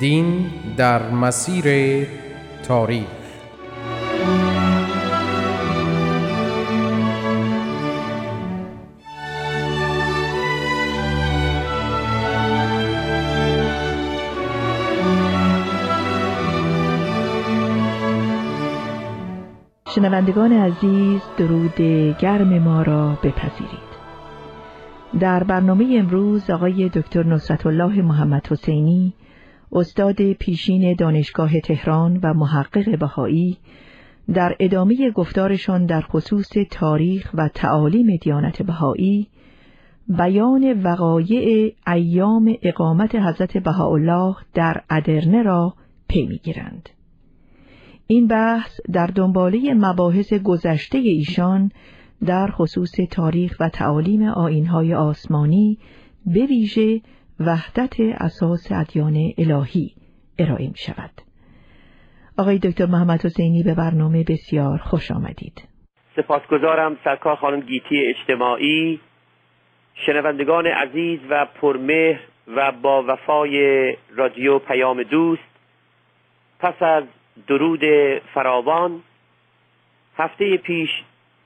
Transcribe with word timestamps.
دین 0.00 0.50
در 0.76 1.10
مسیر 1.10 1.64
تاریخ. 2.62 3.06
شنوندگان 19.88 20.52
عزیز 20.52 21.20
درود 21.38 21.80
گرم 22.18 22.58
ما 22.58 22.82
را 22.82 23.18
بپذیرید. 23.22 23.86
در 25.20 25.42
برنامه 25.44 25.96
امروز 25.98 26.50
آقای 26.50 26.88
دکتر 26.88 27.22
نصرت 27.26 27.66
الله 27.66 28.02
محمد 28.02 28.46
حسینی 28.50 29.12
استاد 29.72 30.32
پیشین 30.32 30.94
دانشگاه 30.94 31.60
تهران 31.60 32.20
و 32.22 32.34
محقق 32.34 32.98
بهایی 32.98 33.58
در 34.34 34.56
ادامه 34.60 35.10
گفتارشان 35.10 35.86
در 35.86 36.00
خصوص 36.00 36.48
تاریخ 36.70 37.30
و 37.34 37.48
تعالیم 37.48 38.16
دیانت 38.16 38.62
بهایی 38.62 39.28
بیان 40.08 40.82
وقایع 40.82 41.74
ایام 41.86 42.54
اقامت 42.62 43.14
حضرت 43.14 43.58
بهاءالله 43.58 44.36
در 44.54 44.82
ادرنه 44.90 45.42
را 45.42 45.74
پی 46.08 46.26
می‌گیرند. 46.26 46.88
این 48.06 48.26
بحث 48.26 48.80
در 48.92 49.06
دنباله 49.06 49.74
مباحث 49.74 50.32
گذشته 50.32 50.98
ایشان 50.98 51.70
در 52.26 52.50
خصوص 52.50 52.94
تاریخ 53.10 53.56
و 53.60 53.68
تعالیم 53.68 54.22
آینهای 54.22 54.94
آسمانی 54.94 55.78
به 56.26 56.46
ویژه 56.46 57.00
وحدت 57.40 58.00
اساس 58.00 58.72
ادیان 58.72 59.32
الهی 59.38 59.94
ارائه 60.38 60.68
می 60.68 60.76
شود. 60.76 61.10
آقای 62.38 62.58
دکتر 62.58 62.86
محمد 62.86 63.24
حسینی 63.24 63.62
به 63.62 63.74
برنامه 63.74 64.24
بسیار 64.28 64.78
خوش 64.78 65.10
آمدید. 65.10 65.68
سپاسگزارم 66.16 66.96
سرکار 67.04 67.36
خانم 67.36 67.60
گیتی 67.60 68.06
اجتماعی 68.06 69.00
شنوندگان 69.94 70.66
عزیز 70.66 71.20
و 71.30 71.46
پرمهر 71.60 72.20
و 72.56 72.72
با 72.72 73.04
وفای 73.08 73.96
رادیو 74.16 74.58
پیام 74.58 75.02
دوست 75.02 75.42
پس 76.60 76.82
از 76.82 77.04
درود 77.46 77.80
فراوان 78.34 79.02
هفته 80.18 80.56
پیش 80.56 80.90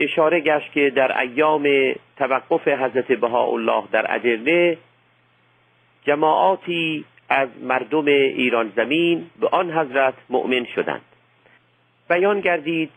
اشاره 0.01 0.41
گشت 0.41 0.73
که 0.73 0.91
در 0.91 1.19
ایام 1.21 1.95
توقف 2.17 2.69
حضرت 2.69 3.13
بهاءالله 3.13 3.85
در 3.93 4.15
ادرنه 4.15 4.79
جماعاتی 6.07 7.05
از 7.29 7.49
مردم 7.63 8.07
ایران 8.07 8.73
زمین 8.77 9.31
به 9.41 9.49
آن 9.49 9.71
حضرت 9.71 10.15
مؤمن 10.31 10.65
شدند. 10.75 11.05
بیان 12.09 12.41
گردید 12.41 12.91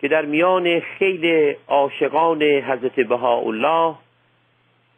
که 0.00 0.08
در 0.08 0.24
میان 0.24 0.80
خیلی 0.80 1.56
عاشقان 1.68 2.42
حضرت 2.42 3.00
بهاءالله 3.00 3.94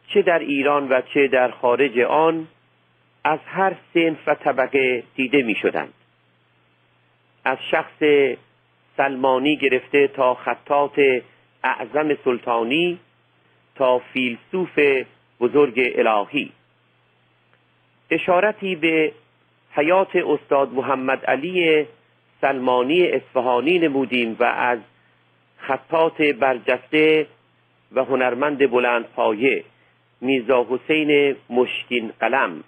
چه 0.07 0.21
در 0.21 0.39
ایران 0.39 0.87
و 0.89 1.01
چه 1.13 1.27
در 1.27 1.51
خارج 1.51 1.99
آن 1.99 2.47
از 3.23 3.39
هر 3.45 3.75
سنف 3.93 4.27
و 4.27 4.35
طبقه 4.35 5.03
دیده 5.15 5.43
می 5.43 5.55
شدند 5.55 5.93
از 7.45 7.57
شخص 7.71 8.03
سلمانی 8.97 9.57
گرفته 9.57 10.07
تا 10.07 10.33
خطات 10.33 11.21
اعظم 11.63 12.15
سلطانی 12.25 12.99
تا 13.75 13.99
فیلسوف 13.99 14.79
بزرگ 15.39 15.93
الهی. 15.95 16.51
اشارتی 18.09 18.75
به 18.75 19.11
حیات 19.71 20.15
استاد 20.15 20.73
محمد 20.73 21.25
علی 21.25 21.85
سلمانی 22.41 23.07
اصفهانی 23.07 23.79
نمودیم 23.79 24.35
و 24.39 24.43
از 24.43 24.79
خطات 25.57 26.21
برجسته 26.21 27.27
و 27.91 28.03
هنرمند 28.03 28.71
بلند 28.71 29.05
پایه 29.05 29.63
میرزا 30.21 30.67
حسین 30.69 31.35
مشکین 31.49 32.11
قلم 32.19 32.63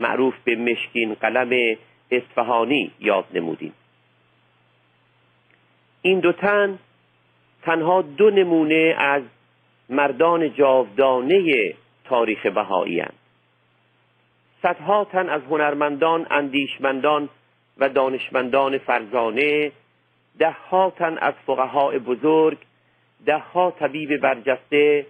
معروف 0.00 0.34
به 0.44 0.56
مشکین 0.56 1.14
قلم 1.14 1.76
اصفهانی 2.10 2.90
یاد 3.00 3.24
نمودیم. 3.34 3.72
این 6.02 6.20
دو 6.20 6.32
تن 6.32 6.78
تنها 7.62 8.02
دو 8.02 8.30
نمونه 8.30 8.94
از 8.98 9.22
مردان 9.88 10.54
جاودانه 10.54 11.74
تاریخ 12.04 12.46
بهایی 12.46 13.02
صدها 14.62 15.04
تن 15.04 15.28
از 15.28 15.42
هنرمندان 15.42 16.26
اندیشمندان 16.30 17.28
و 17.78 17.88
دانشمندان 17.88 18.78
فرزانه 18.78 19.72
دهها 20.38 20.90
تن 20.90 21.18
از 21.18 21.34
فقهای 21.46 21.98
بزرگ 21.98 22.58
دهها 23.26 23.70
طبیب 23.70 24.16
برجسته 24.16 25.06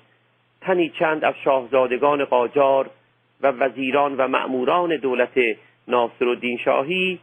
تنی 0.60 0.88
چند 0.88 1.24
از 1.24 1.34
شاهزادگان 1.44 2.24
قاجار 2.24 2.90
و 3.40 3.46
وزیران 3.46 4.16
و 4.16 4.28
مأموران 4.28 4.96
دولت 4.96 5.56
ناصرالدین 5.88 6.58
شاهی 6.58 7.18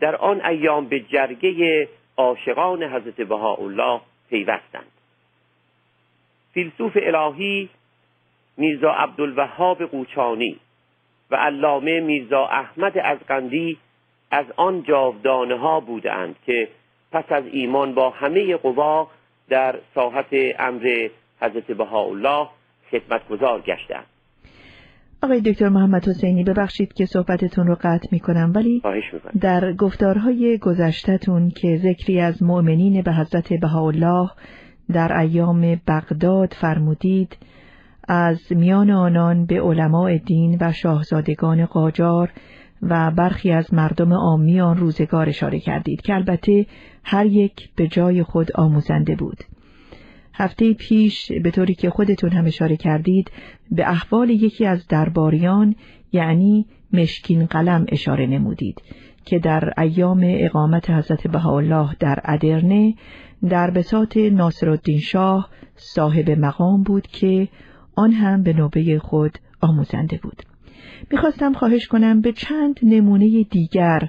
در 0.00 0.16
آن 0.16 0.44
ایام 0.44 0.88
به 0.88 1.00
جرگه 1.00 1.88
عاشقان 2.16 2.82
حضرت 2.82 3.20
بهاءالله 3.20 4.00
پیوستند. 4.30 4.90
فیلسوف 6.54 6.98
الهی 7.02 7.68
میرزا 8.56 8.92
عبدالوهاب 8.92 9.84
قوچانی 9.84 10.60
و 11.30 11.36
علامه 11.36 12.00
میرزا 12.00 12.46
احمد 12.46 12.98
از 12.98 13.18
قندی 13.28 13.78
از 14.30 14.46
آن 14.56 14.82
جاودانه 14.82 15.58
ها 15.58 15.80
بودند 15.80 16.36
که 16.46 16.68
پس 17.12 17.24
از 17.28 17.44
ایمان 17.52 17.94
با 17.94 18.10
همه 18.10 18.56
قوا 18.56 19.08
در 19.48 19.78
ساحت 19.94 20.26
امر 20.58 21.08
حضرت 21.40 21.66
بهاءالله 21.66 22.48
خدمتگزار 22.90 23.60
گشتند. 23.60 24.06
آقای 25.22 25.40
دکتر 25.40 25.68
محمد 25.68 26.08
حسینی 26.08 26.44
ببخشید 26.44 26.92
که 26.92 27.06
صحبتتون 27.06 27.66
رو 27.66 27.74
قطع 27.74 28.08
می 28.12 28.20
کنم 28.20 28.52
ولی 28.54 28.82
در 29.40 29.72
گفتارهای 29.72 30.58
گذشتهتون 30.58 31.50
که 31.50 31.76
ذکری 31.76 32.20
از 32.20 32.42
مؤمنین 32.42 33.02
به 33.02 33.12
حضرت 33.12 33.52
بهاءالله 33.52 34.30
در 34.92 35.18
ایام 35.18 35.80
بغداد 35.88 36.52
فرمودید 36.60 37.36
از 38.08 38.40
میان 38.50 38.90
آنان 38.90 39.46
به 39.46 39.60
علماء 39.60 40.16
دین 40.16 40.58
و 40.60 40.72
شاهزادگان 40.72 41.66
قاجار 41.66 42.32
و 42.82 43.10
برخی 43.10 43.50
از 43.50 43.74
مردم 43.74 44.12
عامی 44.12 44.60
آن 44.60 44.76
روزگار 44.76 45.28
اشاره 45.28 45.60
کردید 45.60 46.02
که 46.02 46.14
البته 46.14 46.66
هر 47.04 47.26
یک 47.26 47.70
به 47.76 47.88
جای 47.88 48.22
خود 48.22 48.52
آموزنده 48.52 49.16
بود. 49.16 49.44
هفته 50.34 50.72
پیش 50.72 51.32
به 51.32 51.50
طوری 51.50 51.74
که 51.74 51.90
خودتون 51.90 52.30
هم 52.30 52.44
اشاره 52.44 52.76
کردید 52.76 53.30
به 53.70 53.88
احوال 53.88 54.30
یکی 54.30 54.66
از 54.66 54.86
درباریان 54.86 55.74
یعنی 56.12 56.66
مشکین 56.92 57.46
قلم 57.46 57.86
اشاره 57.88 58.26
نمودید 58.26 58.82
که 59.24 59.38
در 59.38 59.72
ایام 59.78 60.20
اقامت 60.24 60.90
حضرت 60.90 61.28
بهاءالله 61.28 61.96
در 62.00 62.18
ادرنه 62.24 62.94
در 63.48 63.70
بساط 63.70 64.16
ناصرالدین 64.16 64.98
شاه 64.98 65.48
صاحب 65.76 66.30
مقام 66.30 66.82
بود 66.82 67.06
که 67.06 67.48
آن 67.96 68.12
هم 68.12 68.42
به 68.42 68.52
نوبه 68.52 68.98
خود 68.98 69.38
آموزنده 69.60 70.20
بود. 70.22 70.42
می‌خواستم 71.10 71.52
خواهش 71.52 71.86
کنم 71.86 72.20
به 72.20 72.32
چند 72.32 72.80
نمونه 72.82 73.42
دیگر 73.42 74.08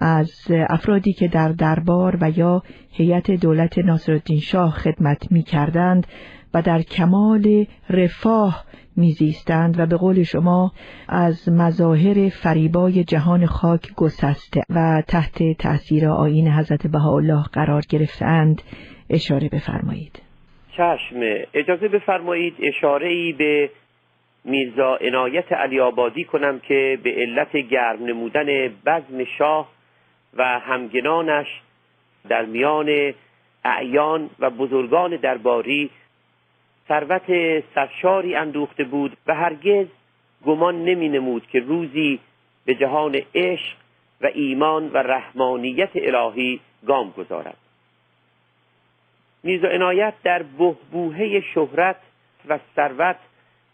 از 0.00 0.32
افرادی 0.68 1.12
که 1.12 1.28
در 1.28 1.48
دربار 1.48 2.18
و 2.20 2.30
یا 2.30 2.62
هیئت 2.90 3.30
دولت 3.30 3.78
ناصرالدین 3.78 4.40
شاه 4.40 4.70
خدمت 4.70 5.32
می 5.32 5.42
کردند 5.42 6.06
و 6.54 6.62
در 6.62 6.82
کمال 6.82 7.66
رفاه 7.90 8.64
میزیستند 8.96 9.80
و 9.80 9.86
به 9.86 9.96
قول 9.96 10.22
شما 10.22 10.72
از 11.08 11.48
مظاهر 11.48 12.28
فریبای 12.28 13.04
جهان 13.04 13.46
خاک 13.46 13.94
گسسته 13.94 14.62
و 14.70 15.02
تحت 15.08 15.42
تأثیر 15.58 16.08
آین 16.08 16.48
حضرت 16.48 16.86
بهاءالله 16.86 17.42
قرار 17.42 17.82
گرفتند 17.88 18.62
اشاره 19.10 19.48
بفرمایید 19.48 20.25
چشم. 20.76 21.16
اجازه 21.54 21.88
بفرمایید 21.88 22.54
اشاره 22.58 23.08
ای 23.08 23.32
به 23.32 23.70
میرزا 24.44 24.96
عنایت 24.96 25.52
علی 25.52 25.80
آبادی 25.80 26.24
کنم 26.24 26.58
که 26.60 26.98
به 27.02 27.10
علت 27.14 27.56
گرم 27.56 28.04
نمودن 28.04 28.68
بزم 28.86 29.24
شاه 29.38 29.68
و 30.36 30.58
همگنانش 30.58 31.46
در 32.28 32.44
میان 32.44 33.14
اعیان 33.64 34.30
و 34.38 34.50
بزرگان 34.50 35.16
درباری 35.16 35.90
ثروت 36.88 37.62
سرشاری 37.74 38.34
اندوخته 38.34 38.84
بود 38.84 39.16
و 39.26 39.34
هرگز 39.34 39.86
گمان 40.44 40.84
نمی 40.84 41.08
نمود 41.08 41.46
که 41.46 41.60
روزی 41.60 42.20
به 42.64 42.74
جهان 42.74 43.20
عشق 43.34 43.76
و 44.20 44.26
ایمان 44.34 44.88
و 44.88 44.96
رحمانیت 44.96 45.90
الهی 45.94 46.60
گام 46.86 47.10
گذارد. 47.10 47.65
میرزا 49.46 49.68
عنایت 49.68 50.14
در 50.22 50.42
بهبوهه 50.42 51.40
شهرت 51.54 51.96
و 52.48 52.58
ثروت 52.76 53.16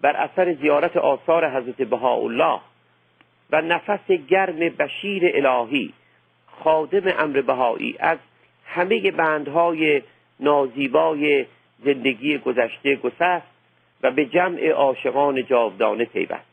بر 0.00 0.16
اثر 0.16 0.54
زیارت 0.54 0.96
آثار 0.96 1.50
حضرت 1.50 1.82
بهاءالله 1.82 2.60
و 3.50 3.62
نفس 3.62 4.06
گرم 4.28 4.58
بشیر 4.58 5.22
الهی 5.34 5.92
خادم 6.46 7.14
امر 7.18 7.40
بهایی 7.40 7.96
از 8.00 8.18
همه 8.66 9.10
بندهای 9.10 10.02
نازیبای 10.40 11.46
زندگی 11.84 12.38
گذشته 12.38 12.96
گسست 12.96 13.46
و 14.02 14.10
به 14.10 14.26
جمع 14.26 14.68
عاشقان 14.68 15.46
جاودانه 15.46 16.04
پیوست. 16.04 16.52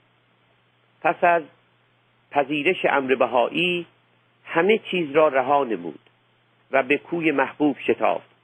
پس 1.01 1.23
از 1.23 1.43
پذیرش 2.31 2.85
امر 2.85 3.15
بهایی 3.15 3.85
همه 4.45 4.77
چیز 4.77 5.11
را 5.11 5.27
رها 5.27 5.63
نمود 5.63 5.99
و 6.71 6.83
به 6.83 6.97
کوی 6.97 7.31
محبوب 7.31 7.77
شتافت. 7.87 8.38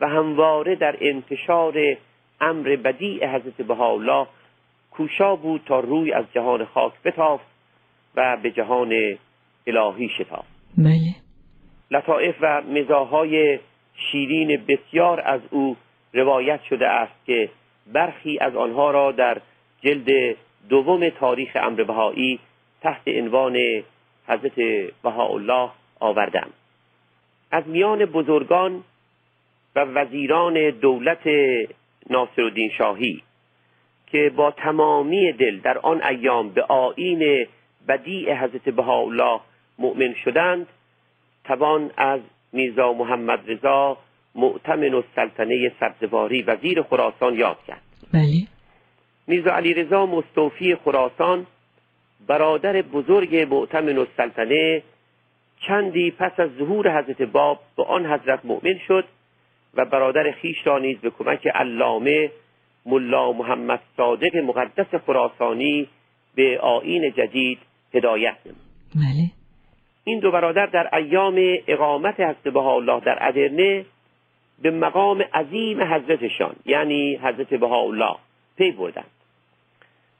و 0.00 0.08
همواره 0.08 0.74
در 0.74 0.96
انتشار 1.00 1.96
امر 2.40 2.76
بدیع 2.76 3.36
حضرت 3.36 3.56
بهاءالله 3.56 4.26
کوشا 4.90 5.36
بود 5.36 5.62
تا 5.66 5.80
روی 5.80 6.12
از 6.12 6.24
جهان 6.34 6.64
خاک 6.64 6.92
بتافت 7.04 7.46
و 8.14 8.36
به 8.42 8.50
جهان 8.50 9.18
الهی 9.66 10.08
شتافت. 10.08 10.56
بله. 10.78 11.14
لطائف 11.90 12.34
و 12.40 12.62
مزاهای 12.62 13.58
شیرین 13.94 14.64
بسیار 14.68 15.20
از 15.20 15.40
او 15.50 15.76
روایت 16.12 16.60
شده 16.62 16.88
است 16.88 17.26
که 17.26 17.50
برخی 17.92 18.38
از 18.38 18.56
آنها 18.56 18.90
را 18.90 19.12
در 19.12 19.40
جلد 19.80 20.36
دوم 20.68 21.08
تاریخ 21.08 21.50
امر 21.54 21.82
بهایی 21.82 22.38
تحت 22.80 23.08
عنوان 23.08 23.56
حضرت 24.28 24.54
بهاءالله 25.02 25.70
آوردم 26.00 26.50
از 27.50 27.68
میان 27.68 28.04
بزرگان 28.04 28.84
و 29.76 29.80
وزیران 29.80 30.70
دولت 30.70 31.28
ناصرالدین 32.10 32.70
شاهی 32.78 33.22
که 34.06 34.32
با 34.36 34.50
تمامی 34.50 35.32
دل 35.32 35.60
در 35.60 35.78
آن 35.78 36.02
ایام 36.02 36.48
به 36.48 36.62
آین 36.62 37.46
بدیع 37.88 38.34
حضرت 38.34 38.68
بهاءالله 38.68 39.40
مؤمن 39.78 40.14
شدند 40.24 40.66
توان 41.44 41.90
از 41.96 42.20
میرزا 42.52 42.92
محمد 42.92 43.50
رضا 43.50 43.98
معتمن 44.34 44.94
السلطنه 44.94 45.72
سبزواری 45.80 46.42
وزیر 46.42 46.82
خراسان 46.82 47.34
یاد 47.34 47.58
کرد. 47.66 47.82
بله. 48.12 48.46
میرزا 49.26 49.50
علی 49.50 49.74
رضا 49.74 50.06
مستوفی 50.06 50.74
خراسان 50.74 51.46
برادر 52.26 52.82
بزرگ 52.82 53.36
معتمن 53.36 53.98
السلطنه 53.98 54.82
چندی 55.60 56.10
پس 56.10 56.40
از 56.40 56.50
ظهور 56.58 56.98
حضرت 56.98 57.22
باب 57.22 57.60
به 57.76 57.84
آن 57.84 58.06
حضرت 58.06 58.44
مؤمن 58.44 58.78
شد 58.88 59.04
و 59.76 59.84
برادر 59.84 60.30
خیش 60.30 60.66
را 60.66 60.78
نیز 60.78 60.98
به 60.98 61.10
کمک 61.10 61.46
علامه 61.46 62.30
ملا 62.86 63.32
محمد 63.32 63.80
صادق 63.96 64.36
مقدس 64.36 64.94
خراسانی 65.06 65.88
به 66.34 66.58
آین 66.58 67.12
جدید 67.12 67.58
هدایت 67.94 68.36
نمود. 68.46 68.60
بله. 68.94 69.30
این 70.04 70.18
دو 70.18 70.30
برادر 70.30 70.66
در 70.66 70.96
ایام 70.96 71.58
اقامت 71.66 72.20
حضرت 72.20 72.56
الله 72.56 73.00
در 73.00 73.18
ادرنه 73.20 73.84
به 74.62 74.70
مقام 74.70 75.22
عظیم 75.22 75.82
حضرتشان 75.82 76.56
یعنی 76.66 77.16
حضرت 77.16 77.54
بهاءالله 77.54 78.16
پی 78.56 78.70
بردند. 78.70 79.10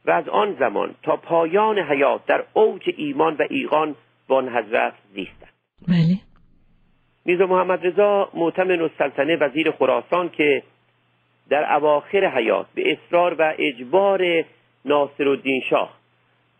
و 0.05 0.11
از 0.11 0.29
آن 0.29 0.56
زمان 0.58 0.94
تا 1.03 1.17
پایان 1.17 1.79
حیات 1.79 2.26
در 2.26 2.44
اوج 2.53 2.91
ایمان 2.97 3.35
و 3.35 3.47
ایقان 3.50 3.94
با 4.29 4.37
آن 4.37 4.49
حضرت 4.49 4.93
زیستند. 5.14 5.53
بله. 5.88 6.19
میرزا 7.26 7.46
محمد 7.46 7.87
رضا 7.87 8.31
معتمن 8.34 8.81
السلطنه 8.81 9.37
وزیر 9.37 9.70
خراسان 9.70 10.28
که 10.28 10.62
در 11.49 11.75
اواخر 11.75 12.26
حیات 12.26 12.67
به 12.75 12.93
اصرار 12.93 13.34
و 13.38 13.55
اجبار 13.58 14.44
ناصر 14.84 15.28
الدین 15.28 15.62
شاه 15.70 15.94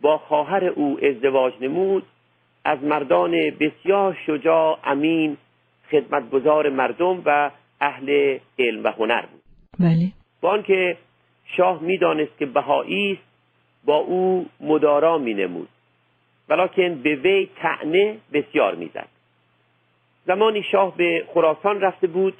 با 0.01 0.19
خواهر 0.19 0.65
او 0.65 0.99
ازدواج 1.03 1.53
نمود 1.61 2.03
از 2.65 2.83
مردان 2.83 3.31
بسیار 3.31 4.19
شجاع 4.27 4.79
امین 4.85 5.37
خدمتگزار 5.91 6.69
مردم 6.69 7.23
و 7.25 7.51
اهل 7.81 8.39
علم 8.59 8.85
و 8.85 8.89
هنر 8.89 9.23
بود. 9.23 9.43
بله. 9.81 10.13
با 10.41 10.51
آنکه 10.51 10.97
شاه 11.45 11.83
می‌دانست 11.83 12.39
که 12.39 12.47
بهایی 12.47 13.13
است 13.13 13.23
با 13.85 13.97
او 13.97 14.47
مدارا 14.61 15.19
می 15.19 15.35
نمود 15.35 15.69
ولیکن 16.49 17.03
به 17.03 17.15
وی 17.15 17.49
تعنه 17.57 18.17
بسیار 18.33 18.75
می‌زد. 18.75 19.16
زمانی 20.27 20.63
شاه 20.63 20.97
به 20.97 21.25
خراسان 21.35 21.81
رفته 21.81 22.07
بود 22.07 22.35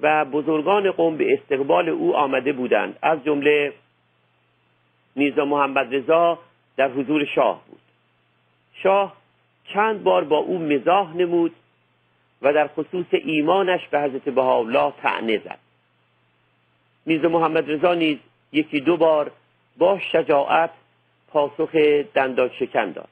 و 0.00 0.24
بزرگان 0.24 0.90
قوم 0.90 1.16
به 1.16 1.32
استقبال 1.32 1.88
او 1.88 2.16
آمده 2.16 2.52
بودند. 2.52 2.98
از 3.02 3.24
جمله 3.24 3.72
میرزا 5.16 5.44
محمد 5.44 5.94
رضا 5.94 6.38
در 6.76 6.90
حضور 6.90 7.24
شاه 7.24 7.62
بود. 7.68 7.80
شاه 8.74 9.16
چند 9.64 10.02
بار 10.02 10.24
با 10.24 10.36
او 10.36 10.58
مزاح 10.58 11.16
نمود 11.16 11.54
و 12.42 12.52
در 12.52 12.68
خصوص 12.68 13.06
ایمانش 13.12 13.88
به 13.88 14.00
حضرت 14.00 14.28
بهاءالله 14.28 14.92
تعنه 15.02 15.38
زد. 15.38 15.58
میرزا 17.06 17.28
محمد 17.28 17.70
رضا 17.70 17.94
نیز 17.94 18.18
یکی 18.52 18.80
دو 18.80 18.96
بار 18.96 19.30
با 19.78 19.98
شجاعت 19.98 20.70
پاسخ 21.28 21.74
دندان 22.14 22.50
شکن 22.58 22.92
داد. 22.92 23.08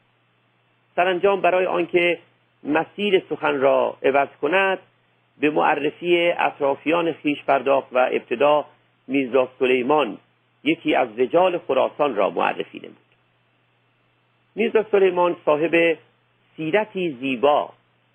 سرانجام 0.97 1.41
برای 1.41 1.67
آنکه 1.67 2.19
مسیر 2.65 3.23
سخن 3.31 3.61
را 3.61 3.97
عوض 4.03 4.29
کند 4.43 4.79
به 5.41 5.51
معرفی 5.51 6.33
اطرافیان 6.39 7.13
خیش 7.13 7.43
پرداخت 7.45 7.89
و 7.93 7.99
ابتدا 7.99 8.65
میرزا 9.09 9.49
سلیمان 9.59 10.19
یکی 10.65 10.95
از 10.95 11.09
رجال 11.19 11.59
خراسان 11.59 12.17
را 12.17 12.31
معرفی 12.31 12.79
نمود. 12.79 12.97
میرزا 14.55 14.85
سلیمان 14.91 15.37
صاحب 15.45 15.99
سیرتی 16.57 17.17
زیبا 17.21 17.71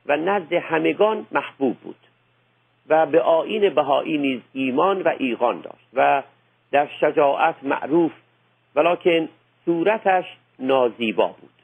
و 0.05 0.17
نزد 0.17 0.53
همگان 0.53 1.25
محبوب 1.31 1.77
بود 1.77 1.95
و 2.89 3.05
به 3.05 3.21
آین 3.21 3.69
بهایی 3.69 4.17
نیز 4.17 4.41
ایمان 4.53 5.01
و 5.01 5.13
ایقان 5.17 5.61
داشت 5.61 5.87
و 5.93 6.23
در 6.71 6.87
شجاعت 6.99 7.55
معروف 7.63 8.11
ولیکن 8.75 9.29
صورتش 9.65 10.25
نازیبا 10.59 11.27
بود. 11.27 11.54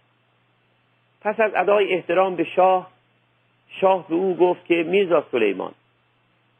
پس 1.21 1.39
از 1.39 1.51
ادای 1.55 1.93
احترام 1.93 2.35
به 2.35 2.43
شاه 2.43 2.91
شاه 3.81 4.07
به 4.07 4.15
او 4.15 4.35
گفت 4.35 4.65
که 4.65 4.83
میرزا 4.83 5.25
سلیمان 5.31 5.71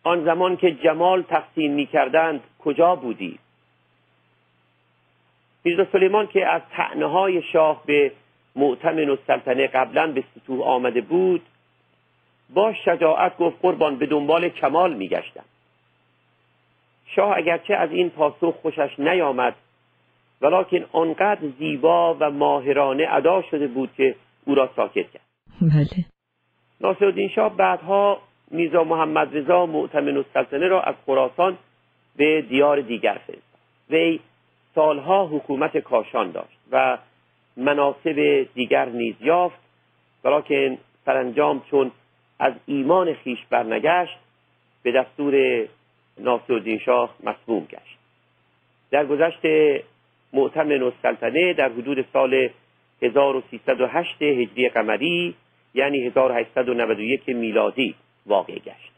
آن 0.04 0.26
زمان 0.26 0.58
که 0.58 0.72
جمال 0.72 1.22
تقسیم 1.22 1.74
می 1.74 1.86
کردند 1.86 2.42
کجا 2.60 2.96
بودی؟ 2.96 3.40
میرزا 5.64 5.86
سلیمان 5.92 6.28
که 6.28 6.48
از 6.48 6.62
تعنه 6.72 7.42
شاه 7.42 7.84
به 7.86 8.12
معتمن 8.56 9.10
و 9.10 9.18
سلطنه 9.28 9.68
قبلا 9.68 10.12
به 10.12 10.24
سطوح 10.36 10.62
آمده 10.68 11.02
بود 11.02 11.42
با 12.54 12.74
شجاعت 12.74 13.38
گفت 13.38 13.58
قربان 13.62 13.96
به 13.98 14.06
دنبال 14.06 14.50
کمال 14.50 14.94
میگشتم 14.94 15.44
شاه 17.06 17.38
اگرچه 17.38 17.76
از 17.76 17.92
این 17.92 18.10
پاسخ 18.10 18.56
خوشش 18.62 19.00
نیامد 19.00 19.56
ولیکن 20.42 20.86
آنقدر 20.92 21.48
زیبا 21.60 22.18
و 22.20 22.32
ماهرانه 22.32 23.08
ادا 23.10 23.42
شده 23.42 23.68
بود 23.68 23.90
که 23.98 24.16
او 24.46 24.56
را 24.56 24.70
ساکت 24.76 25.12
کرد. 25.12 25.26
بله. 25.62 26.06
ناصرالدین 26.82 27.30
شاه 27.30 27.58
بعدها 27.58 28.22
میرزا 28.52 28.84
محمد 28.84 29.38
رضا 29.38 29.66
معتمن 29.66 30.18
السلطنه 30.18 30.68
را 30.68 30.82
از 30.82 30.96
خراسان 31.06 31.58
به 32.16 32.42
دیار 32.42 32.82
دیگر 32.82 33.22
فرستاد. 33.28 33.42
وی 33.90 34.20
سالها 34.76 35.26
حکومت 35.28 35.78
کاشان 35.78 36.32
داشت 36.32 36.58
و 36.72 36.98
مناسب 37.58 38.48
دیگر 38.54 38.86
نیز 38.86 39.16
یافت 39.22 39.60
ولیکن 40.24 40.78
سرانجام 41.06 41.62
چون 41.72 41.92
از 42.40 42.54
ایمان 42.66 43.14
خیش 43.14 43.40
برنگشت 43.50 44.18
به 44.84 44.92
دستور 44.92 45.66
ناصرالدین 46.18 46.80
شاه 46.80 47.16
مسموم 47.24 47.66
گشت. 47.66 47.98
در 48.92 49.06
گذشت 49.06 49.42
معتمن 50.34 50.84
السلطنه 50.84 51.54
در 51.54 51.70
حدود 51.70 52.06
سال 52.14 52.50
1308 53.02 54.22
هجری 54.22 54.70
قمری 54.70 55.36
یعنی 55.74 56.08
1891 56.08 57.30
میلادی 57.30 57.96
واقع 58.26 58.60
گشت. 58.60 58.92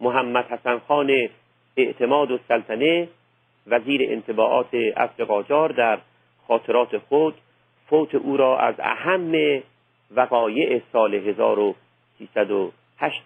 محمد 0.00 0.44
حسن 0.44 0.78
خان 0.78 1.28
اعتماد 1.76 2.30
و 2.30 2.38
سلطنه 2.48 3.08
وزیر 3.66 4.02
انتباعات 4.02 4.74
اصل 4.96 5.24
قاجار 5.24 5.72
در 5.72 5.98
خاطرات 6.48 6.98
خود 6.98 7.34
فوت 7.86 8.14
او 8.14 8.36
را 8.36 8.58
از 8.58 8.74
اهم 8.78 9.62
وقایع 10.10 10.82
سال 10.92 11.14
1308 11.14 13.22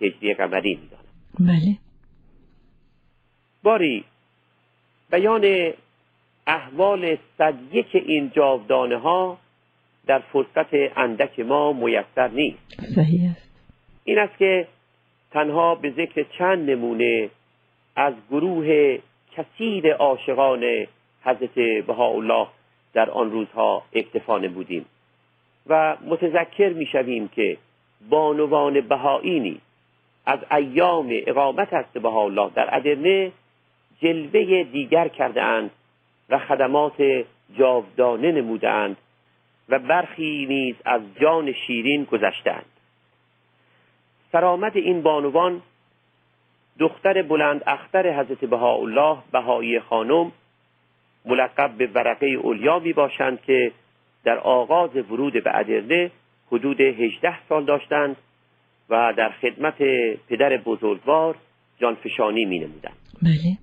هجری 0.00 0.34
قمری 0.34 0.74
می‌دانم 0.74 1.02
بله. 1.40 1.78
باری 3.62 4.04
بیان 5.10 5.72
احوال 6.52 7.16
صد 7.38 7.54
یک 7.72 7.86
این 7.94 8.30
جاودانه 8.30 8.96
ها 8.96 9.38
در 10.06 10.18
فرصت 10.18 10.98
اندک 10.98 11.40
ما 11.40 11.72
میسر 11.72 12.28
نیست. 12.28 12.58
صحیح 12.94 13.30
است. 13.30 13.50
این 14.04 14.18
است 14.18 14.38
که 14.38 14.66
تنها 15.30 15.74
به 15.74 15.90
ذکر 15.90 16.24
چند 16.38 16.70
نمونه 16.70 17.28
از 17.96 18.14
گروه 18.30 18.98
کثیر 19.36 19.92
عاشقان 19.92 20.86
حضرت 21.24 21.54
بهاءالله 21.86 22.46
در 22.94 23.10
آن 23.10 23.30
روزها 23.30 23.82
اکتفا 23.92 24.38
بودیم 24.38 24.84
و 25.66 25.96
متذکر 26.06 26.68
می‌شویم 26.68 27.28
که 27.28 27.56
بانوان 28.10 28.80
بهایی 28.80 29.40
نیز 29.40 29.60
از 30.26 30.38
ایام 30.50 31.08
اقامت 31.26 31.72
هست 31.72 31.92
بهاءالله 31.92 32.50
در 32.54 32.76
ادرنه 32.76 33.32
جلوه 34.02 34.64
دیگر 34.64 35.08
کرده 35.08 35.42
اند 35.42 35.70
و 36.28 36.38
خدمات 36.38 37.24
جاودانه 37.58 38.32
نمودند 38.32 38.96
و 39.68 39.78
برخی 39.78 40.46
نیز 40.46 40.74
از 40.84 41.02
جان 41.20 41.52
شیرین 41.52 42.04
گذشتند 42.04 42.64
سرآمد 44.32 44.76
این 44.76 45.02
بانوان 45.02 45.62
دختر 46.78 47.22
بلند 47.22 47.62
اختر 47.66 48.20
حضرت 48.20 48.44
بهاءالله 48.44 49.18
بهایی 49.32 49.80
خانم 49.80 50.32
ملقب 51.24 51.70
به 51.78 51.86
ورقه 51.86 52.26
اولیا 52.26 52.78
می 52.78 52.92
باشند 52.92 53.42
که 53.42 53.72
در 54.24 54.38
آغاز 54.38 54.96
ورود 54.96 55.32
به 55.44 55.58
ادرنه 55.58 56.10
حدود 56.52 56.80
18 56.80 57.46
سال 57.48 57.64
داشتند 57.64 58.16
و 58.90 59.14
در 59.16 59.28
خدمت 59.28 59.82
پدر 60.28 60.56
بزرگوار 60.56 61.36
جانفشانی 61.78 62.44
می 62.44 62.58
نمودند. 62.58 62.96
بله. 63.22 63.58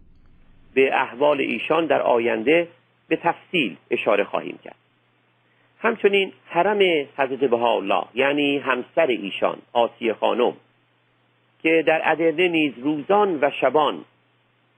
به 0.73 0.95
احوال 0.95 1.41
ایشان 1.41 1.85
در 1.85 2.01
آینده 2.01 2.67
به 3.07 3.15
تفصیل 3.15 3.77
اشاره 3.91 4.23
خواهیم 4.23 4.59
کرد. 4.63 4.75
همچنین 5.81 6.33
حرم 6.45 7.07
حضرت 7.17 7.39
بهاءالله 7.39 8.03
یعنی 8.13 8.57
همسر 8.57 9.07
ایشان 9.07 9.57
آسیه 9.73 10.13
خانم 10.13 10.53
که 11.63 11.83
در 11.87 12.01
ادرنه 12.03 12.47
نیز 12.47 12.73
روزان 12.77 13.39
و 13.41 13.51
شبان 13.61 14.05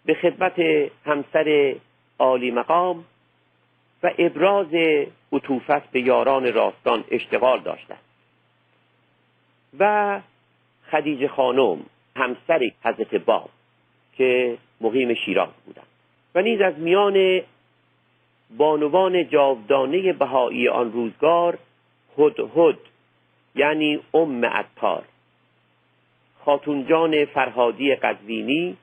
به 0.06 0.14
خدمت 0.14 0.60
همسر 1.06 1.76
عالی 2.20 2.52
مقام 2.52 3.06
و 4.04 4.12
ابراز 4.18 4.68
عطوفت 5.34 5.92
به 5.92 6.02
یاران 6.02 6.54
راستان 6.54 7.04
اشتغال 7.12 7.60
داشتند 7.60 8.02
و 9.80 10.20
خدیجه 10.92 11.28
خانم 11.28 11.86
همسر 12.16 12.72
حضرت 12.84 13.16
باب 13.16 13.50
که 14.22 14.58
مقیم 14.82 15.14
شیراز 15.14 15.50
بودند 15.66 15.86
و 16.36 16.42
نیز 16.42 16.62
از 16.62 16.80
میان 16.80 17.42
بانوان 18.58 19.30
جاودانه 19.30 20.14
بهایی 20.14 20.68
آن 20.68 20.92
روزگار 20.92 21.58
هد 22.56 22.78
یعنی 23.56 24.00
ام 24.14 24.46
عطار 24.46 25.04
خاتونجان 26.46 27.26
فرهادی 27.26 27.96
قزوینی 27.96 28.78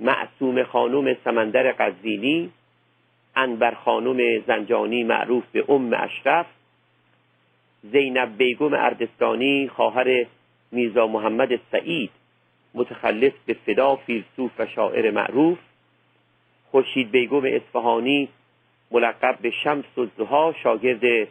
معصوم 0.00 0.62
خانم 0.62 1.16
سمندر 1.24 1.72
قزوینی 1.72 2.50
انبر 3.36 3.74
خانم 3.74 4.40
زنجانی 4.46 5.04
معروف 5.04 5.44
به 5.52 5.64
ام 5.68 5.92
اشرف 5.94 6.46
زینب 7.82 8.36
بیگم 8.36 8.74
اردستانی 8.74 9.68
خواهر 9.68 10.26
میرزا 10.70 11.06
محمد 11.06 11.60
سعید 11.72 12.21
متخلف 12.74 13.32
به 13.46 13.56
فدا 13.66 13.96
فیلسوف 13.96 14.50
و 14.58 14.66
شاعر 14.66 15.10
معروف 15.10 15.58
خورشید 16.70 17.10
بیگم 17.10 17.44
اصفهانی 17.44 18.28
ملقب 18.90 19.38
به 19.42 19.50
شمس 19.50 19.98
و 19.98 20.06
زها 20.18 20.54
شاگرد 20.62 21.28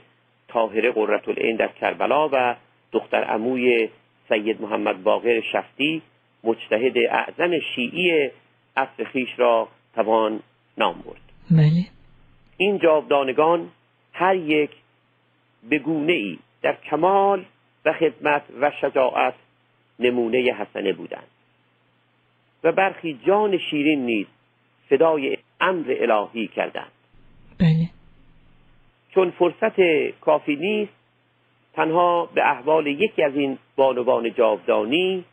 طاهره 0.48 0.92
قررت 0.92 1.30
العین 1.30 1.56
در 1.56 1.68
کربلا 1.68 2.30
و 2.32 2.56
دختر 2.92 3.24
عموی 3.24 3.90
سید 4.30 4.62
محمد 4.62 5.04
باقر 5.04 5.42
شفتی 5.42 6.02
مجتهد 6.44 6.98
اعظم 6.98 7.60
شیعی 7.76 8.30
اصل 8.78 9.04
خیش 9.04 9.30
را 9.38 9.68
توان 9.96 10.40
نام 10.78 11.04
برد. 11.06 11.22
بله. 11.52 11.86
این 12.58 12.78
جاودانگان 12.78 13.70
هر 14.14 14.36
یک 14.36 14.72
به 15.70 15.80
گونه 15.80 16.14
ای 16.14 16.40
در 16.62 16.76
کمال 16.90 17.46
و 17.86 17.94
خدمت 17.94 18.44
و 18.62 18.72
شجاعت 18.82 19.34
نمونه 20.02 20.38
حسنه 20.38 20.94
بودند 20.94 21.28
و 22.64 22.72
برخی 22.72 23.20
جان 23.28 23.58
شیرین 23.58 24.06
نیز 24.06 24.26
فدای 24.90 25.38
امر 25.62 25.96
الهی 26.00 26.48
کردند. 26.48 26.92
بله. 27.60 27.90
چون 29.10 29.32
فرصت 29.32 29.82
کافی 30.22 30.56
نیست 30.56 30.94
تنها 31.74 32.26
به 32.26 32.50
احوال 32.50 32.88
یکی 32.88 33.24
از 33.24 33.36
این 33.36 33.58
بانوان 33.76 34.34
جاودانی 34.34 35.24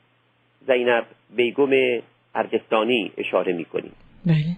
زینب 0.66 1.06
بیگم 1.36 2.02
ارجستانی 2.34 3.12
اشاره 3.16 3.52
می 3.52 3.64
کنیم 3.64 3.92
بله. 4.26 4.56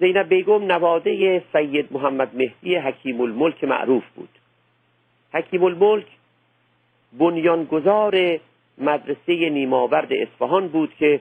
زینب 0.00 0.28
بیگم 0.28 0.64
نواده 0.64 1.42
سید 1.52 1.92
محمد 1.92 2.36
مهدی 2.36 2.76
حکیم 2.76 3.20
الملک 3.20 3.64
معروف 3.64 4.04
بود. 4.16 4.28
حکیم 5.32 5.64
الملک 5.64 6.06
بنیانگذار 7.18 8.38
مدرسه 8.78 9.50
نیماورد 9.50 10.12
اصفهان 10.12 10.68
بود 10.68 10.94
که 10.98 11.20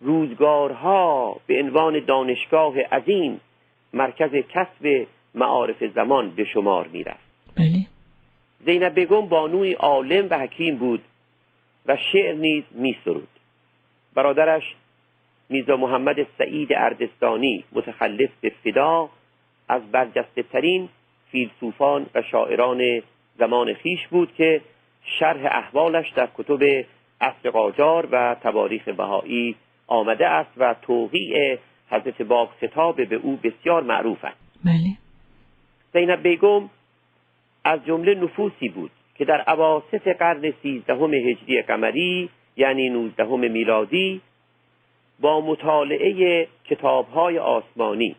روزگارها 0.00 1.36
به 1.46 1.62
عنوان 1.62 2.04
دانشگاه 2.04 2.80
عظیم 2.80 3.40
مرکز 3.92 4.30
کسب 4.30 5.06
معارف 5.34 5.84
زمان 5.94 6.30
به 6.30 6.44
شمار 6.44 6.88
می‌رفت. 6.88 7.28
بله. 7.56 7.86
زینب 8.66 8.94
بیگم 8.94 9.28
بانوی 9.28 9.72
عالم 9.72 10.26
و 10.30 10.38
حکیم 10.38 10.76
بود 10.76 11.02
و 11.86 11.96
شعر 11.96 12.34
نیز 12.34 12.64
میسرود. 12.70 13.28
برادرش 14.14 14.74
میزا 15.48 15.76
محمد 15.76 16.16
سعید 16.38 16.72
اردستانی 16.72 17.64
متخلف 17.72 18.30
به 18.40 18.52
فدا 18.64 19.08
از 19.68 19.82
برجسته 19.92 20.42
ترین 20.42 20.88
فیلسوفان 21.30 22.06
و 22.14 22.22
شاعران 22.22 23.02
زمان 23.38 23.74
خیش 23.74 24.06
بود 24.06 24.34
که 24.34 24.60
شرح 25.02 25.56
احوالش 25.56 26.10
در 26.10 26.28
کتب 26.38 26.84
اصل 27.20 27.50
قاجار 27.50 28.08
و 28.12 28.36
تواریخ 28.42 28.88
بهایی 28.88 29.56
آمده 29.86 30.26
است 30.26 30.50
و 30.56 30.74
توقیع 30.82 31.58
حضرت 31.90 32.22
باب 32.22 32.50
خطاب 32.60 33.04
به 33.04 33.16
او 33.16 33.36
بسیار 33.36 33.82
معروف 33.82 34.24
است. 34.24 34.36
بله. 34.64 34.96
زینب 35.92 36.22
بیگم 36.22 36.70
از 37.64 37.84
جمله 37.86 38.14
نفوسی 38.14 38.68
بود 38.68 38.90
که 39.14 39.24
در 39.24 39.40
عواست 39.40 40.08
قرن 40.08 40.52
سیزدهم 40.62 41.14
هجری 41.14 41.62
قمری 41.62 42.28
یعنی 42.56 42.88
نوزدهم 42.88 43.50
میلادی 43.50 44.20
با 45.20 45.40
مطالعه 45.40 46.46
کتابهای 46.64 47.38
آسمانی 47.38 48.16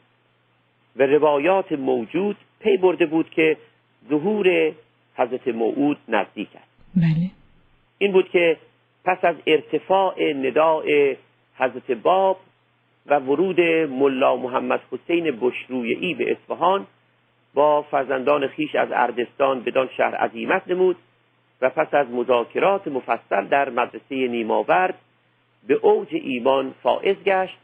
و 0.96 1.04
روایات 1.04 1.72
موجود 1.72 2.38
پی 2.60 2.78
برده 2.78 3.06
بود 3.06 3.30
که 3.30 3.58
ظهور 4.10 4.72
حضرت 5.16 5.48
موعود 5.48 5.98
نزدیک 6.08 6.50
است. 6.56 6.69
بله. 6.96 7.32
این 7.98 8.12
بود 8.12 8.30
که 8.30 8.58
پس 9.06 9.18
از 9.26 9.36
ارتفاع 9.48 10.34
نداع 10.34 11.16
حضرت 11.56 11.92
باب 11.92 12.40
و 13.06 13.20
ورود 13.20 13.62
ملا 13.90 14.36
محمد 14.36 14.82
حسین 14.92 15.40
بشرویعی 15.42 16.14
به 16.14 16.32
اصفهان 16.32 16.88
با 17.54 17.82
فرزندان 17.82 18.48
خیش 18.48 18.76
از 18.76 18.90
اردستان 18.92 19.64
بدان 19.64 19.90
شهر 19.98 20.16
عظیمت 20.16 20.68
نمود 20.68 20.96
و 21.62 21.70
پس 21.70 21.94
از 21.94 22.08
مذاکرات 22.08 22.88
مفصل 22.88 23.48
در 23.48 23.70
مدرسه 23.70 24.28
نیماورد 24.28 25.00
به 25.68 25.74
اوج 25.74 26.08
ایمان 26.12 26.74
فائز 26.84 27.16
گشت 27.16 27.58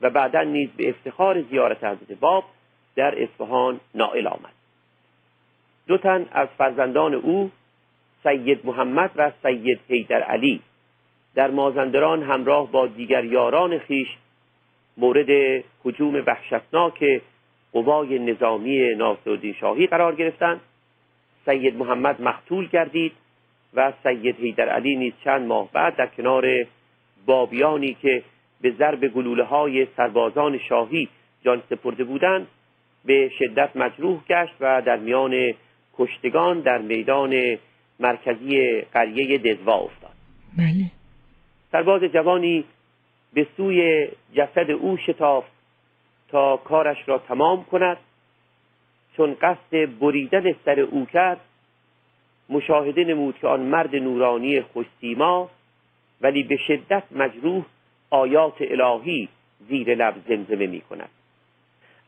و 0.00 0.10
بعدا 0.10 0.42
نیز 0.42 0.68
به 0.76 0.88
افتخار 0.88 1.42
زیارت 1.42 1.84
حضرت 1.84 2.12
باب 2.20 2.44
در 2.96 3.22
اصفهان 3.22 3.80
نائل 3.94 4.26
آمد. 4.26 4.52
دو 5.86 5.98
تن 5.98 6.26
از 6.32 6.48
فرزندان 6.58 7.14
او 7.14 7.50
سید 8.22 8.66
محمد 8.66 9.10
و 9.16 9.32
سید 9.42 9.80
حیدر 9.88 10.22
علی. 10.22 10.60
در 11.34 11.50
مازندران 11.50 12.22
همراه 12.22 12.72
با 12.72 12.86
دیگر 12.86 13.24
یاران 13.24 13.78
خیش 13.78 14.08
مورد 14.96 15.62
حجوم 15.84 16.14
وحشتناک 16.26 17.22
قوای 17.72 18.18
نظامی 18.18 18.94
ناصرالدین 18.94 19.52
شاهی 19.52 19.86
قرار 19.86 20.14
گرفتند. 20.14 20.60
سید 21.44 21.76
محمد 21.76 22.22
مقتول 22.22 22.66
گردید 22.66 23.12
و 23.74 23.92
سید 24.02 24.36
حیدر 24.36 24.68
علی 24.68 24.96
نیز 24.96 25.12
چند 25.24 25.46
ماه 25.46 25.68
بعد 25.72 25.96
در 25.96 26.06
کنار 26.06 26.66
بابیانی 27.26 27.94
که 27.94 28.22
به 28.60 28.70
ضرب 28.70 29.08
گلوله 29.08 29.44
های 29.44 29.86
سربازان 29.96 30.58
شاهی 30.58 31.08
جان 31.44 31.62
سپرده 31.70 32.04
بودند 32.04 32.46
به 33.04 33.30
شدت 33.38 33.76
مجروح 33.76 34.24
گشت 34.28 34.54
و 34.60 34.82
در 34.82 34.96
میان 34.96 35.54
کشتگان 35.98 36.60
در 36.60 36.78
میدان 36.78 37.58
مرکزی 38.00 38.80
قریه 38.80 39.38
دزوا 39.38 39.74
افتاد. 39.74 40.12
بله. 40.58 40.90
سرباز 41.72 42.02
جوانی 42.02 42.64
به 43.32 43.46
سوی 43.56 44.08
جسد 44.34 44.70
او 44.70 44.96
شتافت 44.96 45.52
تا 46.28 46.56
کارش 46.56 47.08
را 47.08 47.18
تمام 47.18 47.64
کند. 47.64 47.96
چون 49.16 49.34
قصد 49.34 49.98
بریدن 50.00 50.52
سر 50.64 50.80
او 50.80 51.06
کرد 51.06 51.40
مشاهده 52.48 53.04
نمود 53.04 53.38
که 53.38 53.46
آن 53.46 53.60
مرد 53.60 53.96
نورانی 53.96 54.60
خوشسیما 54.60 55.50
ولی 56.20 56.42
به 56.42 56.56
شدت 56.56 57.02
مجروح 57.10 57.64
آیات 58.10 58.54
الهی 58.60 59.28
زیر 59.68 59.94
لب 59.94 60.14
زمزمه 60.28 60.66
می 60.66 60.80
کند. 60.80 61.08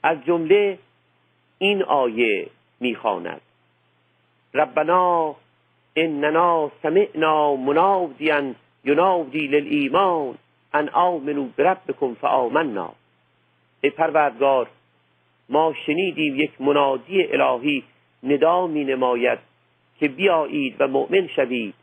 از 0.03 0.25
جمله 0.25 0.79
این 1.59 1.83
آیه 1.83 2.47
می‌خواند 2.81 3.41
ربنا 4.55 5.37
اننا 5.97 6.71
سمعنا 6.83 7.57
منادیا 7.57 8.55
ینادی 8.85 9.47
للایمان 9.47 10.39
ان 10.75 10.89
آمنوا 10.89 11.49
بربکم 11.57 12.15
فآمنا. 12.15 12.93
ای 13.81 13.91
پروردگار 13.91 14.69
ما 15.49 15.75
شنیدیم 15.87 16.41
یک 16.41 16.61
منادی 16.61 17.25
الهی 17.25 17.85
ندا 18.23 18.67
می 18.67 18.85
نماید 18.85 19.39
که 19.99 20.09
بیایید 20.09 20.77
و 20.79 20.89
مؤمن 20.89 21.27
شوید 21.27 21.75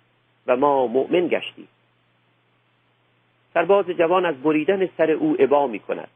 و 0.48 0.56
ما 0.56 0.88
مؤمن 0.88 1.28
گشتیم. 1.28 1.68
سرباز 3.54 3.86
جوان 3.86 4.26
از 4.26 4.42
بریدن 4.42 4.90
سر 4.98 5.12
او 5.12 5.36
ابا 5.40 5.68
می 5.68 5.80
کند. 5.80 6.10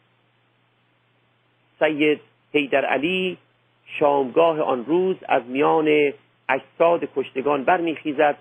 سید 1.79 2.19
حیدر 2.53 2.85
علی 2.85 3.37
شامگاه 3.85 4.61
آن 4.61 4.85
روز 4.85 5.15
از 5.27 5.43
میان 5.45 6.13
اجساد 6.53 7.09
کشتگان 7.15 7.63
برمیخیزد 7.63 8.37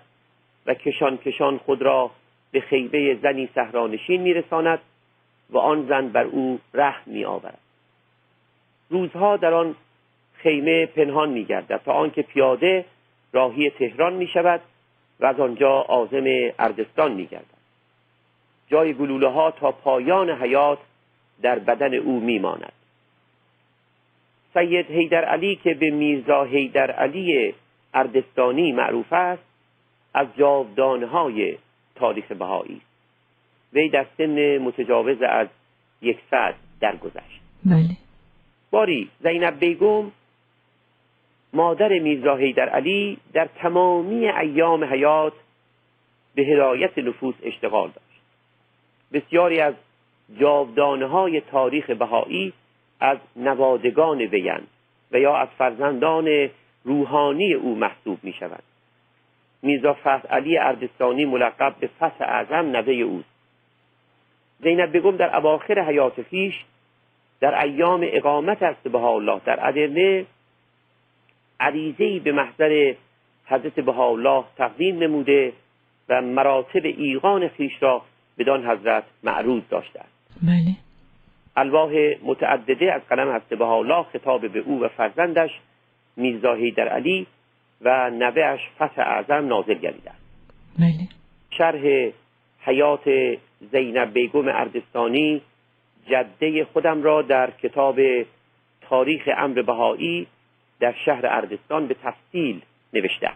و 0.65 0.73
کشان 0.73 1.17
کشان 1.17 1.57
خود 1.57 1.81
را 1.81 2.11
به 2.51 2.61
خیبه 2.61 3.17
زنی 3.21 3.49
سهرانشین 3.55 4.21
میرساند 4.21 4.79
و 5.49 5.57
آن 5.57 5.85
زن 5.87 6.07
بر 6.07 6.23
او 6.23 6.59
رحم 6.73 7.03
میآورد 7.05 7.59
روزها 8.89 9.37
در 9.37 9.53
آن 9.53 9.75
خیمه 10.33 10.85
پنهان 10.85 11.29
میگردد 11.29 11.81
تا 11.85 11.93
آنکه 11.93 12.21
پیاده 12.21 12.85
راهی 13.33 13.69
تهران 13.69 14.13
می 14.13 14.27
شود 14.27 14.61
و 15.19 15.25
از 15.25 15.39
آنجا 15.39 15.69
عازم 15.69 16.23
اردستان 16.59 17.13
می 17.13 17.25
گردد. 17.25 17.61
جای 18.67 18.93
گلوله 18.93 19.27
ها 19.27 19.51
تا 19.51 19.71
پایان 19.71 20.29
حیات 20.29 20.79
در 21.41 21.59
بدن 21.59 21.93
او 21.93 22.19
می 22.19 22.39
ماند. 22.39 22.73
سید 24.53 24.85
حیدر 24.85 25.25
علی 25.25 25.55
که 25.55 25.73
به 25.73 25.89
میرزا 25.89 26.43
حیدر 26.43 26.91
علی 26.91 27.53
اردستانی 27.93 28.71
معروف 28.71 29.13
است 29.13 29.43
از 30.13 30.27
جاودانهای 30.37 31.57
تاریخ 31.95 32.31
بهایی. 32.31 32.81
وی 33.73 33.89
در 33.89 34.05
سن 34.17 34.57
متجاوز 34.57 35.21
از 35.21 35.47
یکصد 36.01 36.55
درگذشت. 36.79 37.41
بله. 37.65 37.97
باری 38.71 39.09
زینب 39.23 39.59
بیگم 39.59 40.11
مادر 41.53 41.99
میرزا 41.99 42.35
حیدر 42.35 42.69
علی 42.69 43.17
در 43.33 43.49
تمامی 43.55 44.27
ایام 44.27 44.83
حیات 44.83 45.33
به 46.35 46.41
هدایت 46.41 46.97
نفوس 46.97 47.35
اشتغال 47.43 47.87
داشت. 47.87 48.21
بسیاری 49.13 49.59
از 49.59 49.73
جاودانه 50.39 51.05
های 51.05 51.41
تاریخ 51.41 51.89
بهایی 51.89 52.53
از 52.99 53.17
نوادگان 53.35 54.17
ویند 54.17 54.67
و 55.11 55.19
یا 55.19 55.35
از 55.35 55.47
فرزندان 55.57 56.49
روحانی 56.83 57.53
او 57.53 57.75
محسوب 57.75 58.19
می 58.23 58.33
شود 58.33 58.63
میرزا 59.61 59.93
فتح 59.93 60.27
علی 60.29 60.57
اردستانی 60.57 61.25
ملقب 61.25 61.75
به 61.79 61.87
فتح 61.87 62.15
اعظم 62.19 62.65
نوه 62.69 62.93
اوست. 62.93 63.29
زینب 64.63 64.97
بگم 64.97 65.17
در 65.17 65.35
اواخر 65.35 65.79
حیات 65.79 66.21
خیش 66.21 66.63
در 67.39 67.63
ایام 67.63 68.01
اقامت 68.03 68.63
است 68.63 68.95
الله 68.95 69.41
در 69.45 69.67
ادرنه 69.67 70.25
عریضهای 71.59 72.19
به 72.19 72.31
محضر 72.31 72.93
حضرت 73.45 73.79
بهاءالله 73.79 74.43
تقدیم 74.57 75.03
نموده 75.03 75.53
و 76.09 76.21
مراتب 76.21 76.85
ایقان 76.85 77.47
خیش 77.47 77.83
را 77.83 78.01
بدان 78.37 78.65
حضرت 78.65 79.03
معروض 79.23 79.61
داشته 79.69 79.99
است 79.99 80.11
بله. 80.43 80.75
الواح 81.55 81.91
متعدده 82.23 82.93
از 82.93 83.01
قلم 83.09 83.29
حضرت 83.29 83.53
بهاءالله 83.53 84.03
خطاب 84.03 84.47
به 84.47 84.59
او 84.59 84.79
و 84.79 84.87
فرزندش 84.87 85.51
میرزا 86.15 86.57
در 86.75 86.87
علی 86.87 87.27
و 87.81 88.09
نوهش 88.09 88.59
فتح 88.75 89.01
اعظم 89.01 89.47
نازل 89.47 89.73
گردیده 89.73 90.09
است 90.09 90.21
بله. 90.79 91.07
شرح 91.49 92.11
حیات 92.61 93.37
زینب 93.71 94.13
بیگم 94.13 94.47
اردستانی 94.47 95.41
جده 96.09 96.65
خودم 96.65 97.03
را 97.03 97.21
در 97.21 97.51
کتاب 97.51 97.99
تاریخ 98.81 99.29
امر 99.37 99.61
بهایی 99.61 100.27
در 100.79 100.95
شهر 101.05 101.25
اردستان 101.25 101.87
به 101.87 101.95
تفصیل 102.03 102.61
نوشته. 102.93 103.31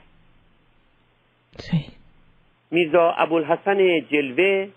میرزا 2.72 3.12
ابوالحسن 3.12 4.00
جلوه 4.00 4.70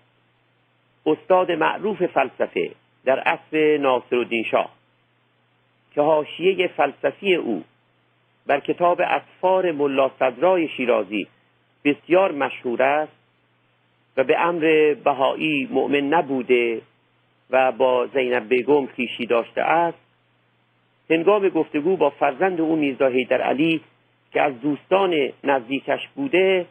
استاد 1.06 1.52
معروف 1.52 2.06
فلسفه 2.06 2.70
در 3.04 3.18
عصر 3.18 3.76
ناصرالدین 3.76 4.44
شاه. 4.44 4.70
که 5.94 6.00
حاشیه 6.00 6.68
فلسفی 6.68 7.34
او 7.34 7.64
بر 8.48 8.60
کتاب 8.60 9.00
اطفار 9.04 9.72
ملا 9.72 10.10
صدرای 10.18 10.68
شیرازی. 10.68 11.26
بسیار 11.84 12.32
مشهور 12.32 12.82
است 12.82 13.12
و 14.16 14.24
به 14.24 14.38
امر 14.38 14.94
بهایی 15.04 15.68
مؤمن 15.70 16.00
نبوده 16.00 16.80
و 17.50 17.72
با 17.72 18.06
زینب 18.06 18.48
بیگم 18.48 18.86
خیشی 18.86 19.26
داشته 19.26 19.62
است. 19.62 19.98
هنگام 21.10 21.48
گفتگو 21.48 21.96
با 21.96 22.10
فرزند 22.10 22.60
او 22.60 22.76
میرزا 22.76 23.06
حیدر 23.06 23.40
علی 23.40 23.80
که 24.32 24.42
از 24.42 24.60
دوستان 24.60 25.32
نزدیکش 25.44 26.08
بوده 26.14 26.66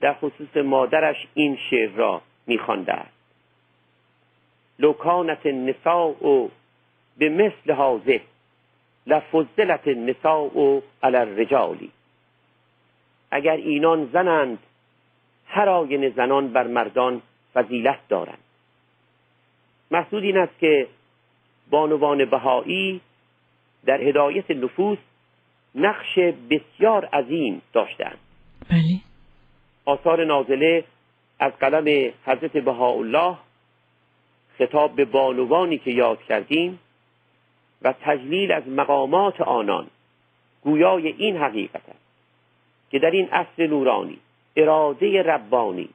در 0.00 0.14
خصوص 0.14 0.56
مادرش 0.56 1.26
این 1.34 1.58
شعر 1.70 1.90
را 1.90 2.22
میخوانده 2.46 2.92
است. 2.92 3.18
لوکانت 4.78 5.46
النساء 5.46 6.48
به 7.18 7.28
مثل 7.28 7.72
حاضه 7.72 8.20
لفضلت 9.08 9.88
النساء 9.88 10.80
علی 11.02 11.16
الرجالی 11.16 11.90
اگر 13.30 13.56
اینان 13.56 14.10
زنند 14.12 14.58
هر 15.46 15.68
آین 15.68 16.08
زنان 16.10 16.52
بر 16.52 16.66
مردان 16.66 17.22
فضیلت 17.54 17.98
دارند. 18.08 18.38
محسود 19.90 20.22
این 20.22 20.38
است 20.38 20.58
که 20.58 20.86
بانوان 21.70 22.24
بهایی 22.24 23.00
در 23.86 24.00
هدایت 24.00 24.50
نفوس 24.50 24.98
نقش 25.74 26.18
بسیار 26.50 27.04
عظیم 27.04 27.62
داشتند. 27.72 28.18
بله. 28.70 29.00
آثار 29.84 30.24
نازله 30.24 30.84
از 31.38 31.52
قلم 31.52 32.12
حضرت 32.26 32.56
بهاءالله 32.56 33.36
خطاب 34.58 34.96
به 34.96 35.04
بانوانی 35.04 35.78
که 35.78 35.90
یاد 35.90 36.22
کردیم 36.22 36.78
و 37.82 37.94
تجلیل 38.00 38.52
از 38.52 38.68
مقامات 38.68 39.40
آنان. 39.40 39.86
گویای 40.62 41.08
این 41.08 41.36
حقیقت 41.36 41.88
است 41.88 42.08
که 42.90 42.98
در 42.98 43.10
این 43.10 43.28
عصر 43.28 43.66
نورانی 43.66 44.18
اراده 44.56 45.22
ربانی 45.22 45.88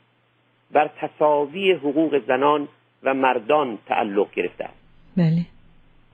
بر 0.72 0.88
تصاوی 0.88 1.72
حقوق 1.72 2.22
زنان 2.28 2.68
و 3.04 3.14
مردان 3.14 3.78
تعلق 3.86 4.32
گرفته 4.32 4.64
است. 4.64 4.84
بله. 5.18 5.46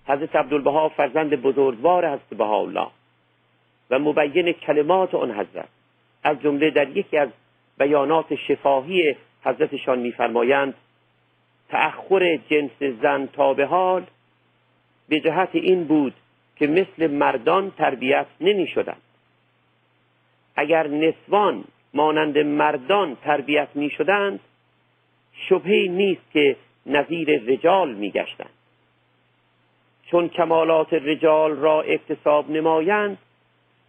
حضرت 0.07 0.35
عبدالبها 0.35 0.89
فرزند 0.89 1.29
بزرگوار 1.29 2.07
حضرت 2.07 2.41
الله 2.41 2.87
و 3.89 3.99
مبین 3.99 4.51
کلمات 4.51 5.15
آن 5.15 5.31
حضرت 5.31 5.69
از 6.23 6.41
جمله 6.41 6.69
در 6.69 6.97
یکی 6.97 7.17
از 7.17 7.29
بیانات 7.77 8.35
شفاهی 8.35 9.15
حضرتشان 9.43 9.99
میفرمایند 9.99 10.73
تأخر 11.69 12.39
جنس 12.49 12.83
زن 13.01 13.25
تا 13.25 13.53
به 13.53 13.65
حال 13.65 14.05
به 15.09 15.19
جهت 15.19 15.49
این 15.53 15.83
بود 15.83 16.13
که 16.55 16.67
مثل 16.67 17.07
مردان 17.11 17.71
تربیت 17.71 18.25
نمی 18.41 18.67
شدند. 18.67 19.01
اگر 20.55 20.87
نسوان 20.87 21.63
مانند 21.93 22.37
مردان 22.37 23.15
تربیت 23.15 23.67
می 23.75 23.89
شدند 23.89 24.39
شبهی 25.33 25.87
نیست 25.87 26.31
که 26.33 26.55
نظیر 26.85 27.43
رجال 27.43 27.93
می 27.93 28.11
گشتند 28.11 28.49
چون 30.05 30.29
کمالات 30.29 30.93
رجال 30.93 31.51
را 31.51 31.81
اکتساب 31.81 32.51
نمایند 32.51 33.17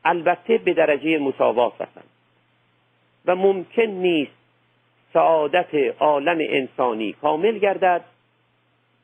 البته 0.04 0.58
به 0.58 0.74
درجه 0.74 1.18
مساوات 1.18 1.74
رسند 1.74 2.10
و 3.26 3.36
ممکن 3.36 3.82
نیست 3.82 4.32
سعادت 5.12 5.74
عالم 5.98 6.38
انسانی 6.40 7.12
کامل 7.12 7.58
گردد 7.58 8.04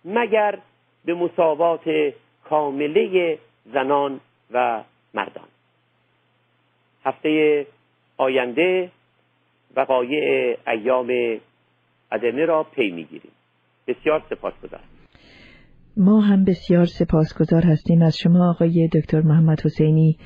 مگر 0.05 0.59
به 1.06 1.14
مساوات 1.14 2.12
کامله 2.44 3.38
زنان 3.72 4.20
و 4.50 4.82
مردان. 5.14 5.48
هفته 7.04 7.66
آینده 8.16 8.90
وقایع 9.76 10.56
ایام 10.66 11.40
ادمه 12.12 12.44
را 12.44 12.62
پی 12.62 12.90
می‌گیریم. 12.90 13.32
بسیار 13.86 14.22
سپاسگزارم. 14.30 14.84
ما 15.96 16.20
هم 16.20 16.44
بسیار 16.44 16.84
سپاسگزار 16.84 17.62
هستیم 17.62 18.02
از 18.02 18.18
شما 18.18 18.50
آقای 18.50 18.88
دکتر 18.88 19.20
محمد 19.20 19.60
حسینی 19.60 20.18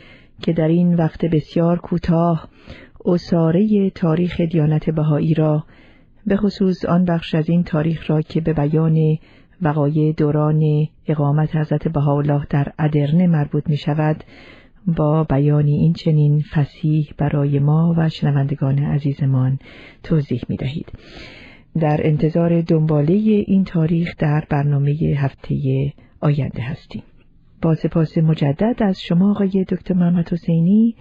که 0.43 0.53
در 0.53 0.69
این 0.69 0.95
وقت 0.95 1.25
بسیار 1.25 1.79
کوتاه 1.79 2.49
اساره 3.05 3.91
تاریخ 3.91 4.41
دیانت 4.41 4.91
بهایی 4.91 5.35
را 5.35 5.65
به 6.27 6.37
خصوص 6.37 6.85
آن 6.85 7.05
بخش 7.05 7.35
از 7.35 7.51
این 7.51 7.65
تاریخ 7.65 8.11
را 8.11 8.21
که 8.21 8.41
به 8.41 8.53
بیان 8.53 9.19
وقایع 9.63 10.13
دوران 10.13 10.89
اقامت 11.07 11.57
حضرت 11.57 11.89
بهاءالله 11.89 12.47
در 12.51 12.73
ادرنه 12.79 13.27
مربوط 13.27 13.69
می 13.69 13.77
شود 13.77 14.25
با 14.87 15.25
بیانی 15.25 15.77
این 15.77 15.93
چنین 15.93 16.41
فسیح 16.41 17.13
برای 17.19 17.59
ما 17.59 17.95
و 17.99 18.09
شنوندگان 18.09 18.79
عزیزمان 18.79 19.59
توضیح 20.03 20.43
می 20.49 20.57
دهید. 20.57 20.93
در 21.81 22.01
انتظار 22.03 22.61
دنباله 22.61 23.13
این 23.47 23.65
تاریخ 23.65 24.15
در 24.19 24.45
برنامه 24.51 24.93
هفته 25.17 25.57
آینده 26.21 26.63
هستیم. 26.63 27.03
با 27.63 27.75
سپاس 27.75 28.19
مجدد 28.19 28.77
از 28.79 29.03
شما 29.03 29.31
آقای 29.31 29.65
دکتر 29.69 29.95
محمد 29.95 30.33
حسینی 30.33 30.97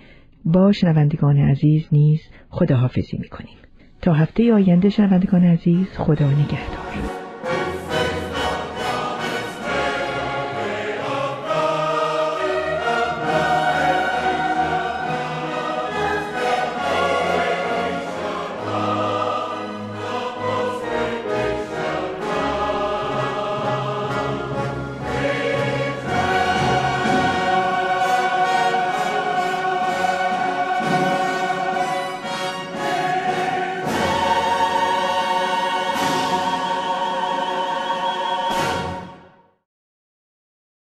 با 0.46 0.72
شنوندگان 0.72 1.38
عزیز 1.38 1.88
نیز 1.92 2.22
خداحافظی 2.50 3.18
می 3.18 3.30
کنیم. 3.30 3.58
تا 4.02 4.14
هفته 4.14 4.54
آینده 4.54 4.90
شنوندگان 4.90 5.44
عزیز 5.44 5.88
خدا 5.88 6.32
نگهدار. 6.32 7.19